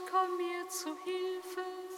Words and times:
Komm 0.00 0.38
mir 0.38 0.66
zu 0.68 0.96
Hilfe. 1.04 1.91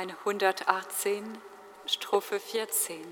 Psalm 0.00 0.16
118, 0.24 1.36
Strophe 1.84 2.38
14. 2.40 3.04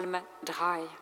Psalm 0.00 0.16
3. 0.46 0.99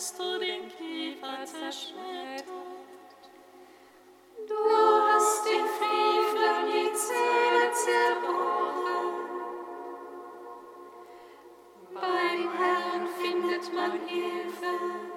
hast 0.00 0.18
du 0.18 0.38
den 0.38 0.62
Kiefer 0.66 1.44
zerschmettert. 1.44 2.46
Du 4.48 4.54
hast 5.12 5.44
den 5.44 5.66
Frevlern 5.76 6.66
die 6.72 6.90
Zähne 6.94 7.70
zerbrochen. 7.84 9.08
Beim 11.92 12.48
Herrn 12.56 13.08
findet 13.20 13.74
man 13.74 13.92
Hilfe. 14.06 15.09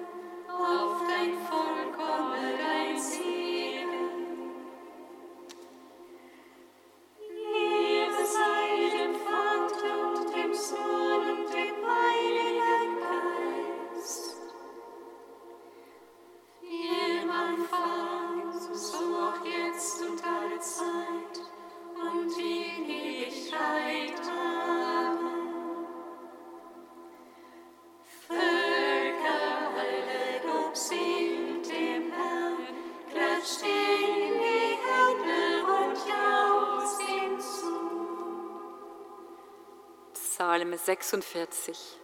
Psalm 40.36 40.76
46. 41.22 42.03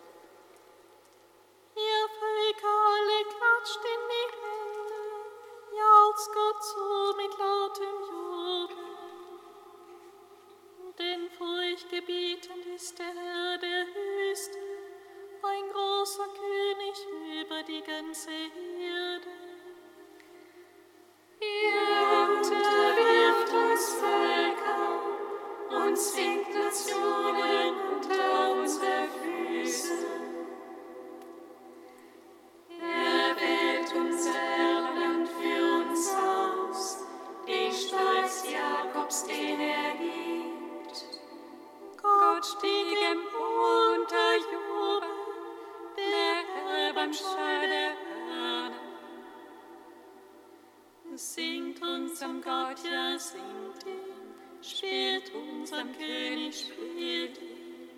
Singt 51.22 51.82
unserem 51.82 52.40
Gott, 52.40 52.78
ja 52.82 53.18
singt 53.18 53.84
ihn, 53.86 54.62
spielt 54.62 55.30
unserem 55.34 55.92
König, 55.92 56.56
spielt 56.56 57.36
ihn. 57.42 57.90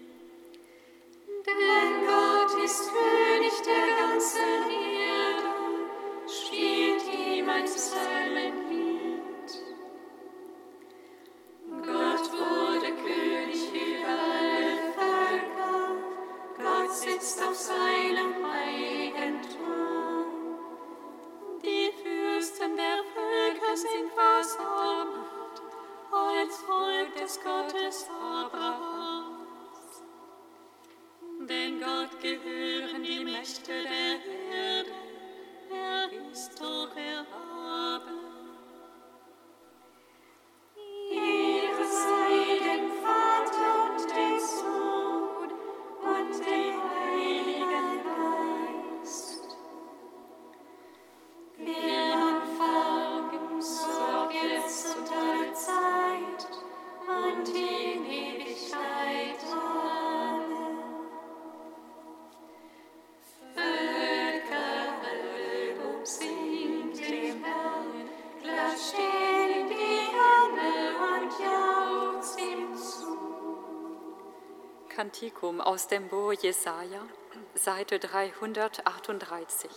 Denn 1.47 2.05
Gott 2.05 2.65
ist 2.65 2.91
König 2.91 3.53
der 3.65 3.97
ganzen 3.97 4.67
Welt. 4.67 4.82
Kantikum 75.13 75.61
aus 75.61 75.89
dem 75.89 76.09
Buch 76.09 76.33
Jesaja, 76.33 77.03
Seite 77.55 77.99
338. 77.99 79.69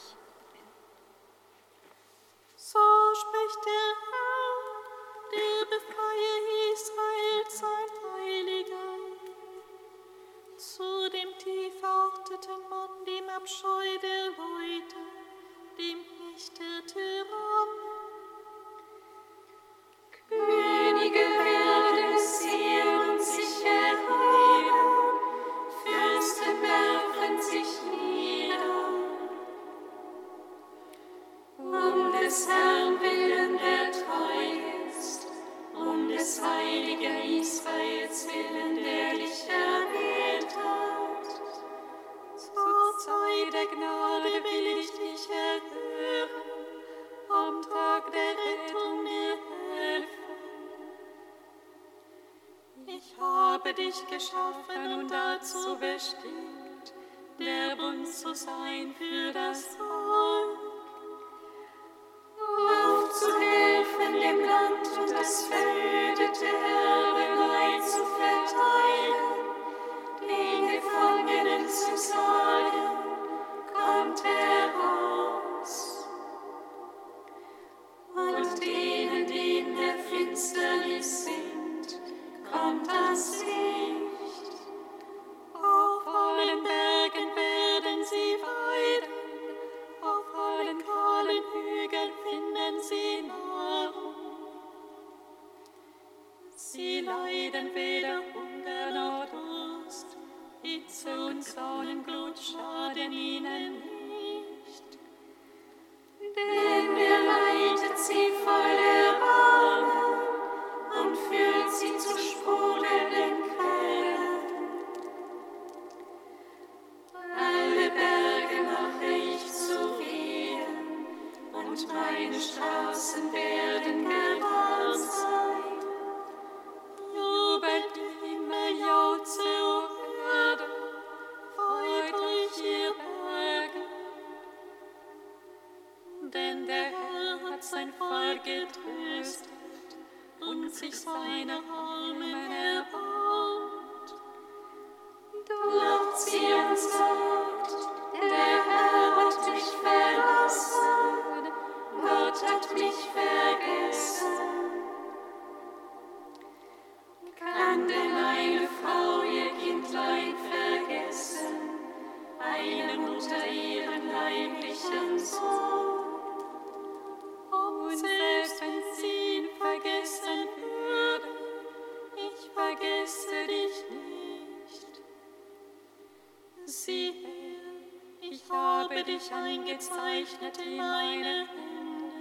eingezeichnet 179.56 180.58
in 180.58 180.78
meine 180.78 181.48
Hände. 181.48 182.12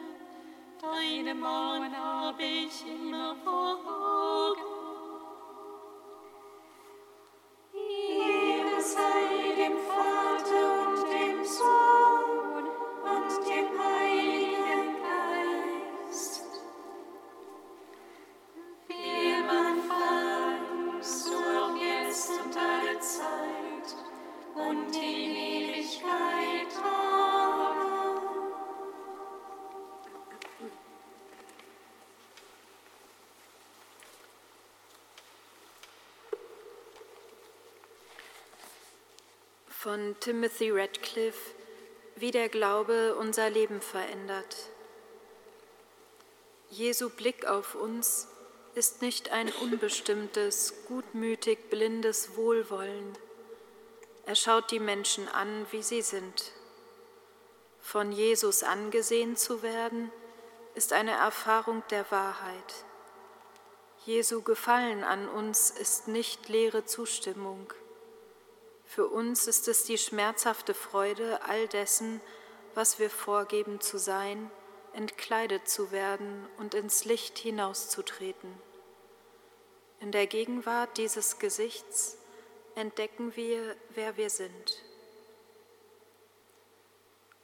Deine 0.80 1.34
Mauern 1.34 1.96
habe 1.96 2.42
ich 2.42 2.84
immer 2.86 3.34
vor 3.42 3.78
Augen. 3.86 4.83
Timothy 40.24 40.70
Radcliffe, 40.70 41.54
wie 42.16 42.30
der 42.30 42.48
Glaube 42.48 43.14
unser 43.16 43.50
Leben 43.50 43.82
verändert. 43.82 44.56
Jesu 46.70 47.10
Blick 47.10 47.44
auf 47.44 47.74
uns 47.74 48.28
ist 48.74 49.02
nicht 49.02 49.32
ein 49.32 49.52
unbestimmtes, 49.60 50.86
gutmütig 50.88 51.68
blindes 51.68 52.36
Wohlwollen. 52.36 53.18
Er 54.24 54.34
schaut 54.34 54.70
die 54.70 54.80
Menschen 54.80 55.28
an, 55.28 55.66
wie 55.72 55.82
sie 55.82 56.00
sind. 56.00 56.52
Von 57.82 58.10
Jesus 58.10 58.62
angesehen 58.62 59.36
zu 59.36 59.62
werden, 59.62 60.10
ist 60.74 60.94
eine 60.94 61.12
Erfahrung 61.12 61.82
der 61.90 62.10
Wahrheit. 62.10 62.86
Jesu 64.06 64.40
Gefallen 64.40 65.04
an 65.04 65.28
uns 65.28 65.68
ist 65.68 66.08
nicht 66.08 66.48
leere 66.48 66.86
Zustimmung. 66.86 67.70
Für 68.94 69.08
uns 69.08 69.48
ist 69.48 69.66
es 69.66 69.82
die 69.82 69.98
schmerzhafte 69.98 70.72
Freude 70.72 71.42
all 71.42 71.66
dessen, 71.66 72.20
was 72.76 73.00
wir 73.00 73.10
vorgeben 73.10 73.80
zu 73.80 73.98
sein, 73.98 74.52
entkleidet 74.92 75.68
zu 75.68 75.90
werden 75.90 76.46
und 76.58 76.74
ins 76.74 77.04
Licht 77.04 77.36
hinauszutreten. 77.36 78.54
In 79.98 80.12
der 80.12 80.28
Gegenwart 80.28 80.96
dieses 80.96 81.40
Gesichts 81.40 82.18
entdecken 82.76 83.34
wir, 83.34 83.74
wer 83.96 84.16
wir 84.16 84.30
sind. 84.30 84.80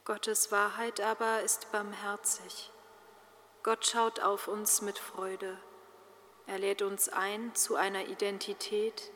Gottes 0.04 0.52
Wahrheit 0.52 1.00
aber 1.00 1.42
ist 1.42 1.72
barmherzig. 1.72 2.70
Gott 3.64 3.84
schaut 3.84 4.20
auf 4.20 4.46
uns 4.46 4.82
mit 4.82 5.00
Freude. 5.00 5.58
Er 6.46 6.60
lädt 6.60 6.82
uns 6.82 7.08
ein 7.08 7.56
zu 7.56 7.74
einer 7.74 8.06
Identität, 8.06 9.10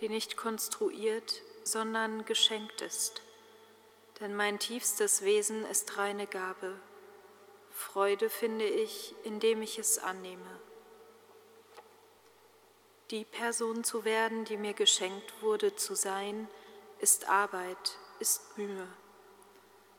die 0.00 0.08
nicht 0.08 0.38
konstruiert, 0.38 1.42
sondern 1.64 2.24
geschenkt 2.24 2.80
ist. 2.82 3.22
Denn 4.20 4.36
mein 4.36 4.58
tiefstes 4.58 5.22
Wesen 5.22 5.64
ist 5.64 5.98
reine 5.98 6.26
Gabe. 6.26 6.78
Freude 7.70 8.30
finde 8.30 8.66
ich, 8.66 9.14
indem 9.24 9.62
ich 9.62 9.78
es 9.78 9.98
annehme. 9.98 10.60
Die 13.10 13.24
Person 13.24 13.82
zu 13.82 14.04
werden, 14.04 14.44
die 14.44 14.56
mir 14.56 14.72
geschenkt 14.72 15.42
wurde 15.42 15.74
zu 15.74 15.94
sein, 15.94 16.48
ist 17.00 17.28
Arbeit, 17.28 17.98
ist 18.20 18.56
Mühe. 18.56 18.86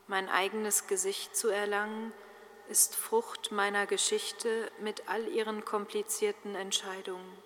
Mein 0.06 0.28
eigenes 0.28 0.86
Gesicht 0.86 1.36
zu 1.36 1.48
erlangen, 1.48 2.12
ist 2.68 2.96
Frucht 2.96 3.52
meiner 3.52 3.86
Geschichte 3.86 4.70
mit 4.80 5.08
all 5.08 5.28
ihren 5.28 5.64
komplizierten 5.64 6.54
Entscheidungen. 6.54 7.45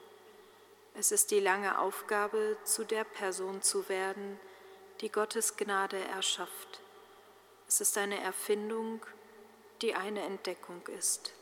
Es 1.00 1.12
ist 1.12 1.30
die 1.30 1.40
lange 1.40 1.78
Aufgabe, 1.78 2.58
zu 2.64 2.84
der 2.84 3.04
Person 3.04 3.62
zu 3.62 3.88
werden, 3.88 4.38
die 5.00 5.08
Gottes 5.08 5.56
Gnade 5.56 5.96
erschafft. 5.96 6.82
Es 7.66 7.80
ist 7.80 7.96
eine 7.96 8.20
Erfindung, 8.20 9.00
die 9.80 9.94
eine 9.94 10.20
Entdeckung 10.20 10.86
ist. 10.88 11.32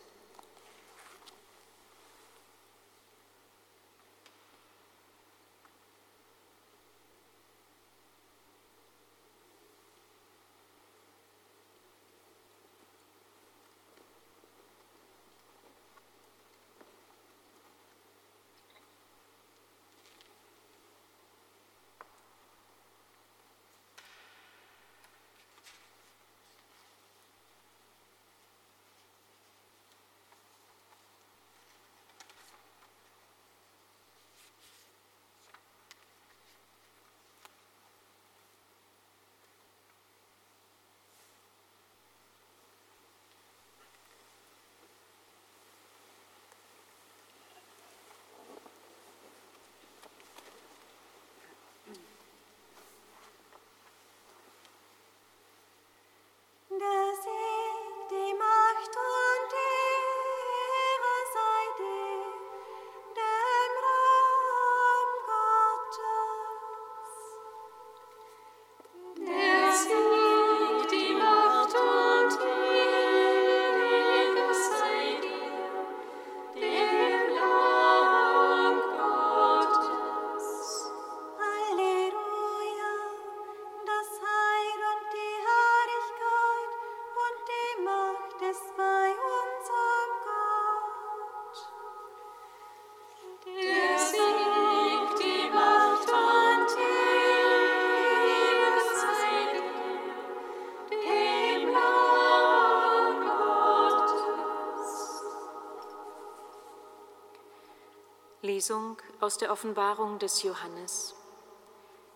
Lesung 108.68 108.98
aus 109.20 109.38
der 109.38 109.50
Offenbarung 109.50 110.18
des 110.18 110.42
Johannes. 110.42 111.14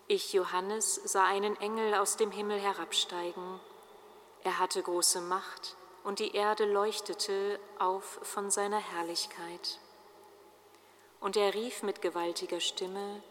Ich, 0.05 0.33
Johannes, 0.33 1.01
sah 1.03 1.25
einen 1.25 1.59
Engel 1.59 1.95
aus 1.95 2.15
dem 2.15 2.29
Himmel 2.29 2.59
herabsteigen. 2.59 3.59
Er 4.43 4.59
hatte 4.59 4.83
große 4.83 5.21
Macht 5.21 5.75
und 6.03 6.19
die 6.19 6.35
Erde 6.35 6.71
leuchtete 6.71 7.59
auf 7.79 8.19
von 8.21 8.51
seiner 8.51 8.77
Herrlichkeit. 8.77 9.79
Und 11.19 11.37
er 11.37 11.55
rief 11.55 11.81
mit 11.81 12.03
gewaltiger 12.03 12.59
Stimme, 12.59 13.23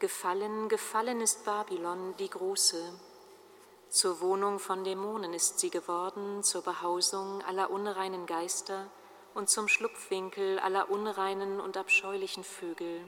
Gefallen, 0.00 0.68
gefallen 0.68 1.20
ist 1.20 1.44
Babylon, 1.44 2.16
die 2.18 2.30
Große. 2.30 2.98
Zur 3.90 4.20
Wohnung 4.20 4.58
von 4.58 4.82
Dämonen 4.82 5.34
ist 5.34 5.60
sie 5.60 5.70
geworden, 5.70 6.42
zur 6.42 6.62
Behausung 6.62 7.44
aller 7.44 7.70
unreinen 7.70 8.26
Geister 8.26 8.90
und 9.34 9.48
zum 9.48 9.68
Schlupfwinkel 9.68 10.58
aller 10.58 10.90
unreinen 10.90 11.60
und 11.60 11.76
abscheulichen 11.76 12.44
Vögel. 12.44 13.00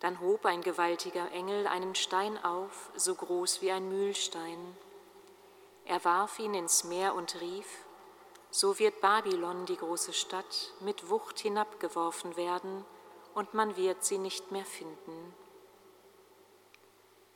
Dann 0.00 0.20
hob 0.20 0.44
ein 0.44 0.62
gewaltiger 0.62 1.30
Engel 1.32 1.66
einen 1.66 1.94
Stein 1.94 2.42
auf, 2.44 2.90
so 2.96 3.14
groß 3.14 3.62
wie 3.62 3.72
ein 3.72 3.88
Mühlstein. 3.88 4.76
Er 5.84 6.04
warf 6.04 6.38
ihn 6.38 6.54
ins 6.54 6.84
Meer 6.84 7.14
und 7.14 7.40
rief, 7.40 7.66
so 8.50 8.78
wird 8.78 9.00
Babylon, 9.00 9.66
die 9.66 9.76
große 9.76 10.12
Stadt, 10.12 10.72
mit 10.80 11.10
Wucht 11.10 11.38
hinabgeworfen 11.40 12.36
werden, 12.36 12.84
und 13.34 13.52
man 13.52 13.76
wird 13.76 14.04
sie 14.04 14.18
nicht 14.18 14.50
mehr 14.50 14.64
finden. 14.64 15.34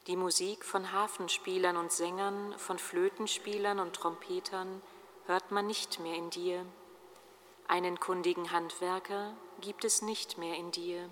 Die 0.06 0.16
Musik 0.16 0.64
von 0.64 0.92
Hafenspielern 0.92 1.76
und 1.76 1.92
Sängern, 1.92 2.58
von 2.58 2.78
Flötenspielern 2.78 3.78
und 3.78 3.94
Trompetern 3.94 4.80
hört 5.26 5.50
man 5.50 5.66
nicht 5.66 6.00
mehr 6.00 6.14
in 6.14 6.30
dir. 6.30 6.64
Einen 7.70 8.00
kundigen 8.00 8.50
Handwerker 8.50 9.32
gibt 9.60 9.84
es 9.84 10.02
nicht 10.02 10.38
mehr 10.38 10.56
in 10.56 10.72
dir. 10.72 11.08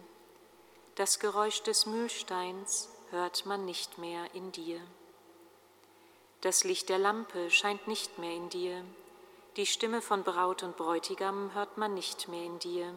Das 0.96 1.20
Geräusch 1.20 1.62
des 1.62 1.86
Mühlsteins 1.86 2.88
hört 3.10 3.46
man 3.46 3.64
nicht 3.64 3.98
mehr 3.98 4.34
in 4.34 4.50
dir. 4.50 4.80
Das 6.40 6.64
Licht 6.64 6.88
der 6.88 6.98
Lampe 6.98 7.48
scheint 7.52 7.86
nicht 7.86 8.18
mehr 8.18 8.32
in 8.32 8.48
dir. 8.48 8.84
Die 9.56 9.66
Stimme 9.66 10.02
von 10.02 10.24
Braut 10.24 10.64
und 10.64 10.76
Bräutigam 10.76 11.54
hört 11.54 11.78
man 11.78 11.94
nicht 11.94 12.26
mehr 12.26 12.42
in 12.42 12.58
dir. 12.58 12.92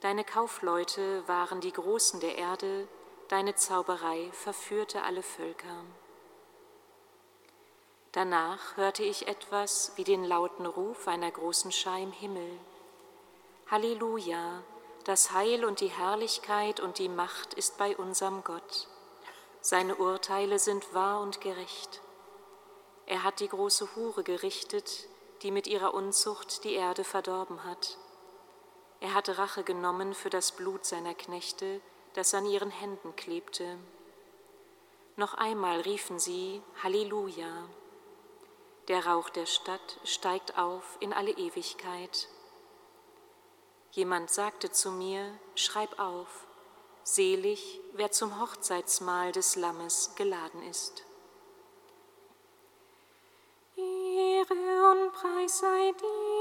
Deine 0.00 0.24
Kaufleute 0.24 1.28
waren 1.28 1.60
die 1.60 1.74
Großen 1.74 2.18
der 2.20 2.38
Erde, 2.38 2.88
deine 3.28 3.56
Zauberei 3.56 4.30
verführte 4.32 5.02
alle 5.02 5.22
Völker. 5.22 5.84
Danach 8.12 8.76
hörte 8.76 9.02
ich 9.02 9.28
etwas 9.28 9.92
wie 9.96 10.04
den 10.04 10.24
lauten 10.24 10.64
Ruf 10.64 11.08
einer 11.08 11.30
großen 11.30 11.70
Schar 11.72 11.98
im 11.98 12.12
Himmel. 12.12 12.58
Halleluja, 13.70 14.62
das 15.04 15.32
Heil 15.32 15.64
und 15.64 15.80
die 15.80 15.88
Herrlichkeit 15.88 16.80
und 16.80 16.98
die 16.98 17.10
Macht 17.10 17.52
ist 17.52 17.76
bei 17.76 17.96
unserem 17.96 18.42
Gott. 18.44 18.88
Seine 19.60 19.96
Urteile 19.96 20.58
sind 20.58 20.94
wahr 20.94 21.20
und 21.20 21.42
gerecht. 21.42 22.00
Er 23.04 23.24
hat 23.24 23.40
die 23.40 23.48
große 23.48 23.94
Hure 23.94 24.22
gerichtet, 24.22 25.08
die 25.42 25.50
mit 25.50 25.66
ihrer 25.66 25.92
Unzucht 25.92 26.64
die 26.64 26.74
Erde 26.74 27.04
verdorben 27.04 27.64
hat. 27.64 27.98
Er 29.00 29.14
hat 29.14 29.38
Rache 29.38 29.64
genommen 29.64 30.14
für 30.14 30.30
das 30.30 30.52
Blut 30.52 30.84
seiner 30.84 31.14
Knechte, 31.14 31.80
das 32.14 32.32
an 32.32 32.46
ihren 32.46 32.70
Händen 32.70 33.14
klebte. 33.16 33.78
Noch 35.16 35.34
einmal 35.34 35.80
riefen 35.82 36.18
sie 36.18 36.62
Halleluja. 36.82 37.68
Der 38.88 39.06
Rauch 39.06 39.28
der 39.28 39.44
Stadt 39.44 40.00
steigt 40.04 40.56
auf 40.56 40.96
in 41.00 41.12
alle 41.12 41.32
Ewigkeit. 41.32 42.28
Jemand 43.90 44.30
sagte 44.30 44.70
zu 44.70 44.90
mir, 44.90 45.38
schreib 45.54 45.98
auf, 45.98 46.46
selig, 47.02 47.80
wer 47.92 48.10
zum 48.10 48.40
Hochzeitsmahl 48.40 49.32
des 49.32 49.56
Lammes 49.56 50.14
geladen 50.16 50.62
ist. 50.62 51.04
Ehre 53.76 54.92
und 54.92 55.12
Preis 55.12 55.58
sei 55.58 55.92
dir 55.92 56.37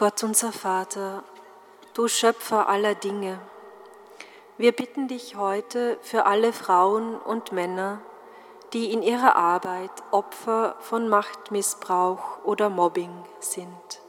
Gott 0.00 0.22
unser 0.22 0.50
Vater, 0.50 1.24
du 1.92 2.08
Schöpfer 2.08 2.70
aller 2.70 2.94
Dinge, 2.94 3.38
wir 4.56 4.72
bitten 4.72 5.08
dich 5.08 5.36
heute 5.36 5.98
für 6.00 6.24
alle 6.24 6.54
Frauen 6.54 7.16
und 7.16 7.52
Männer, 7.52 8.00
die 8.72 8.94
in 8.94 9.02
ihrer 9.02 9.36
Arbeit 9.36 9.90
Opfer 10.10 10.76
von 10.80 11.10
Machtmissbrauch 11.10 12.42
oder 12.44 12.70
Mobbing 12.70 13.12
sind. 13.40 14.00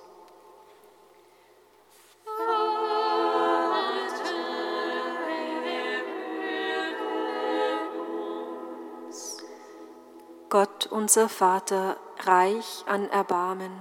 Gott 10.48 10.88
unser 10.90 11.28
Vater, 11.28 11.98
reich 12.24 12.86
an 12.88 13.10
Erbarmen, 13.10 13.74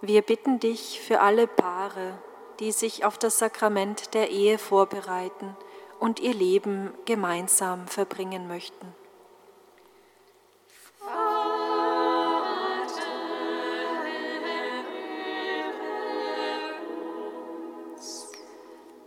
wir 0.00 0.22
bitten 0.22 0.60
dich 0.60 1.00
für 1.00 1.20
alle 1.20 1.46
Paare, 1.46 2.18
die 2.60 2.72
sich 2.72 3.04
auf 3.04 3.18
das 3.18 3.38
Sakrament 3.38 4.14
der 4.14 4.30
Ehe 4.30 4.58
vorbereiten 4.58 5.56
und 5.98 6.20
ihr 6.20 6.34
Leben 6.34 6.92
gemeinsam 7.04 7.86
verbringen 7.88 8.48
möchten. 8.48 8.94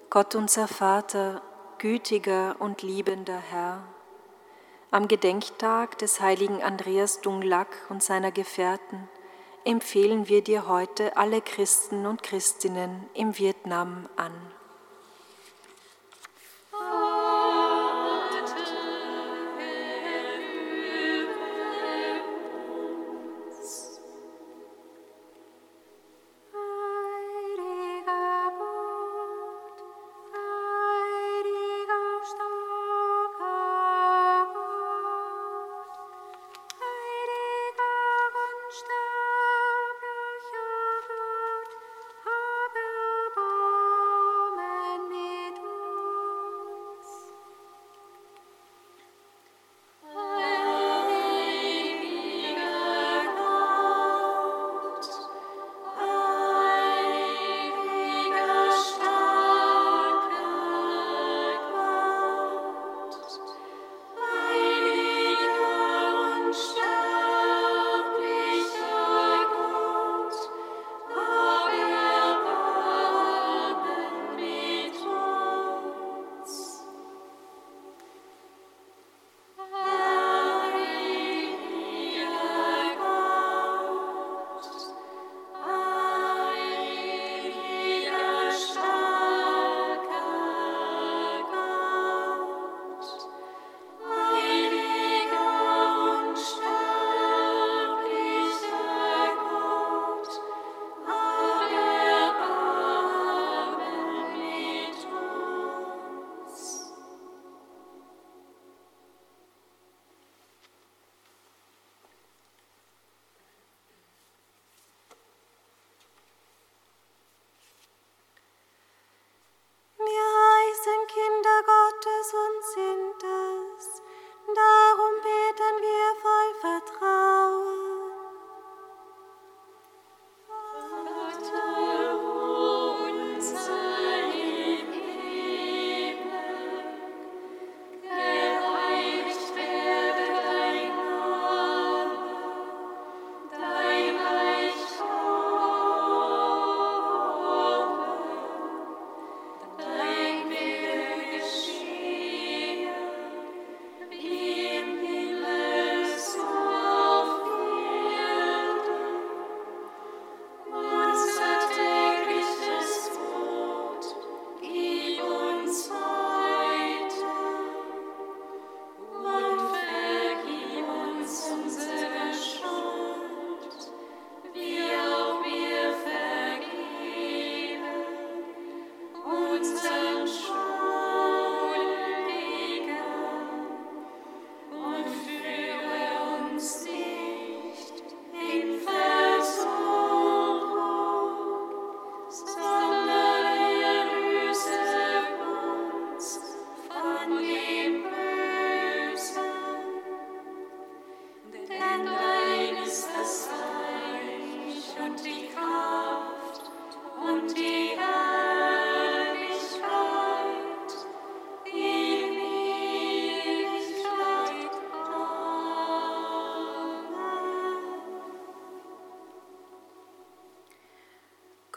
Gott 0.09 0.35
unser 0.35 0.67
Vater, 0.67 1.41
gütiger 1.77 2.57
und 2.59 2.81
liebender 2.81 3.37
Herr, 3.37 3.81
am 4.91 5.07
Gedenktag 5.07 5.97
des 5.99 6.19
heiligen 6.19 6.61
Andreas 6.61 7.21
Dunglack 7.21 7.69
und 7.87 8.03
seiner 8.03 8.33
Gefährten, 8.33 9.07
empfehlen 9.65 10.27
wir 10.27 10.41
dir 10.41 10.67
heute 10.67 11.17
alle 11.17 11.41
Christen 11.41 12.05
und 12.05 12.23
Christinnen 12.23 13.09
im 13.13 13.37
Vietnam 13.37 14.09
an. 14.15 14.33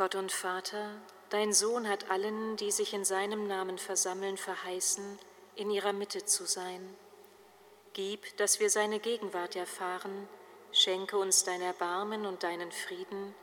Gott 0.04 0.16
und 0.16 0.32
Vater, 0.32 0.90
dein 1.30 1.54
Sohn 1.54 1.88
hat 1.88 2.10
allen, 2.10 2.58
die 2.58 2.70
sich 2.70 2.92
in 2.92 3.06
seinem 3.06 3.46
Namen 3.46 3.78
versammeln, 3.78 4.36
verheißen, 4.36 5.18
in 5.56 5.70
ihrer 5.70 5.94
Mitte 5.94 6.26
zu 6.26 6.44
sein. 6.44 6.94
Gib, 7.94 8.36
dass 8.36 8.60
wir 8.60 8.68
seine 8.68 9.00
Gegenwart 9.00 9.56
erfahren, 9.56 10.28
schenke 10.72 11.16
uns 11.16 11.44
dein 11.44 11.62
Erbarmen 11.62 12.26
und 12.26 12.42
deinen 12.42 12.70
Frieden 12.70 13.34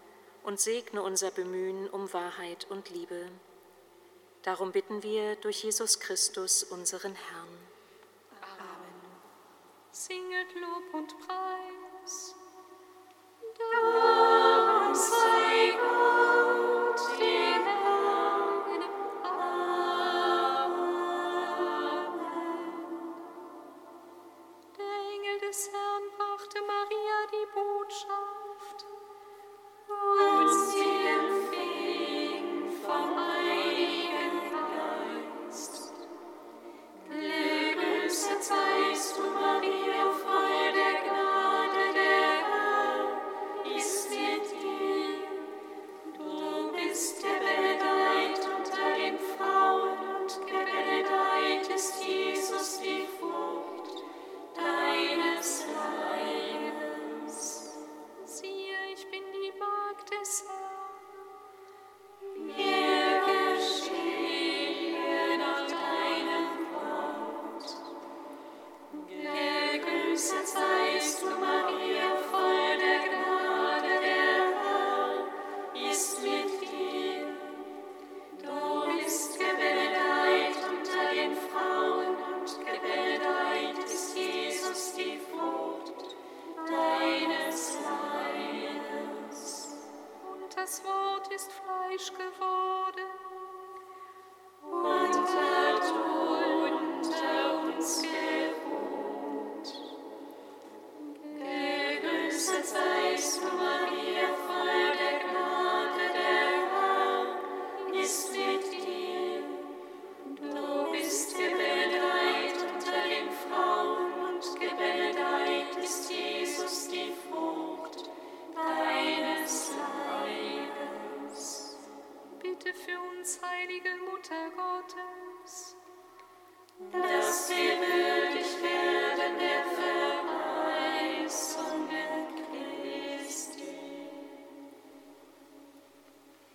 und 0.44 0.60
segne 0.60 1.02
unser 1.02 1.32
Bemühen 1.32 1.90
um 1.90 2.14
Wahrheit 2.14 2.68
und 2.70 2.92
Liebe. 2.92 3.32
Darum 4.44 4.72
bitten 4.72 5.02
wir 5.02 5.38
durch 5.38 5.64
Jesus 5.64 6.00
Christus, 6.00 6.62
unseren 6.62 7.16
Herrn. 7.16 7.58
Amen. 8.40 9.02
Singet 9.92 10.54
Lob 10.54 10.94
und 10.94 11.18
Preis. 11.26 12.36